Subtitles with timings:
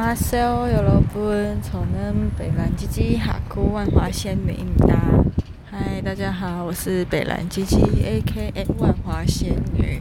[0.00, 4.56] 阿塞哦，有老本，从南北兰吉吉哈库万华仙女
[4.86, 4.96] 哒。
[5.68, 10.00] 嗨，大家好，我是北兰吉吉 A.K.A 万华仙女。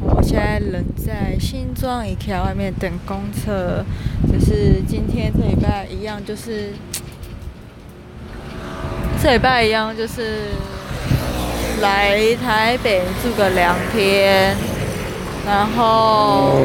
[0.00, 3.84] 我现在人在新庄 IKEA 外面等公车，
[4.32, 6.72] 就是今天这礼拜一样，就是
[9.22, 10.46] 这礼拜一样，就是
[11.82, 14.56] 来台北住个两天，
[15.44, 16.62] 然后。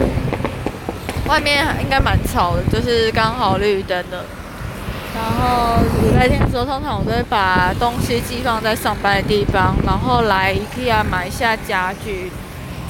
[1.31, 4.25] 外面应该蛮吵的，就是刚好绿灯的。
[5.15, 12.29] 然后礼拜天的时候，通常我都会把东西寄放在上班的地方，然后来 IKEA 买一下家具，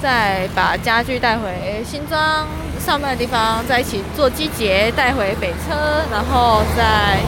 [0.02, 2.48] 再把家具带回新庄
[2.84, 7.20] 上班的地方，再一起坐机捷带回北车，然后再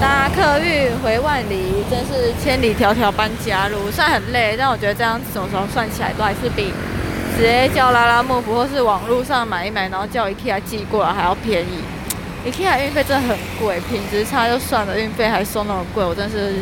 [0.00, 6.74] 搭客运回万里，真是千里迢迢搬家路，虽然很累，但我觉得这样子什么时候算起来都还是比。
[7.36, 11.82] 直接叫拉拉木不，或是网络上买一买，然后叫 IKEA 寄过来还要便宜。
[12.46, 16.54] IKEA 运费真的很贵，品质差就算了，运费还收那么贵，我真是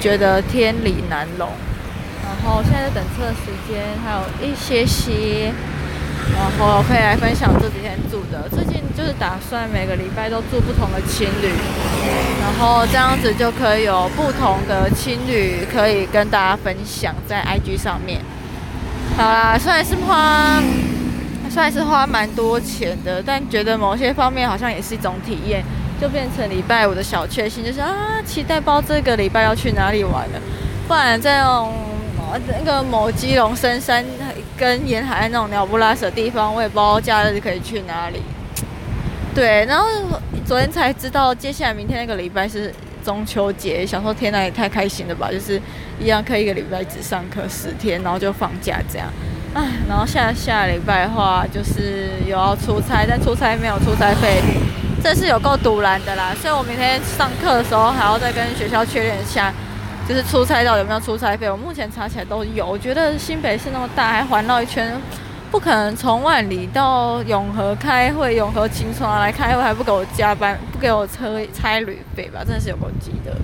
[0.00, 1.48] 觉得天理难容。
[2.22, 5.52] 然后现在等车的时间还有一些些，
[6.34, 8.48] 然后可以来分享这几天住的。
[8.48, 11.50] 最近就是打算每个礼拜都住不同的青旅，
[12.40, 18.20] 然后这样子就可以有不同的青旅可以跟大家分享在 IG 上面。
[19.14, 20.62] 好啦，虽然是花，
[21.48, 25.64] 虽然是花蛮多钱的，但觉得某些方面好像也是一种体验，
[26.00, 27.92] 就变成礼拜五的小确幸，就是啊，
[28.26, 30.40] 期待包这个礼拜要去哪里玩了。
[30.88, 31.72] 不然在那种
[32.32, 34.04] 那个某基隆深山
[34.56, 38.20] 跟沿海那种鸟不拉屎的地方，我也不知道假日可以去哪里。
[39.34, 39.86] 对，然后
[40.44, 42.72] 昨天才知道，接下来明天那个礼拜是。
[43.06, 45.30] 中秋节，想说天哪，也太开心了吧！
[45.30, 45.62] 就是
[46.00, 49.06] 一样可以一个礼拜只上课十天，然后就放假这样。
[49.54, 54.42] 唉，然后下下礼拜的话，就是有要出差，但出差没有出差费，
[55.00, 56.34] 这是有够赌烂的啦。
[56.42, 59.54] 所以我明天上课的时候还要再跟学校确认一下，
[60.08, 61.48] 就是出差到有没有出差费。
[61.48, 62.66] 我目前查起来都有。
[62.66, 64.92] 我觉得新北市那么大，还环绕一圈。
[65.50, 72.40] 不可能从万里到永和开会，永和青川来开会还不给我加班，不给我车差旅费吧？
[72.44, 73.34] 真的是有够急的。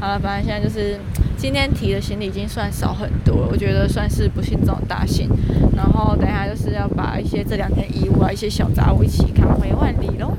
[0.00, 0.98] 好了，反正现在就是
[1.36, 5.28] 今天提的行李已经算少很多了，我觉得算是不幸中的大幸。
[5.76, 10.32] 然后等一下就是要把一些这两天衣物啊、一些小杂物一起扛回万里喽。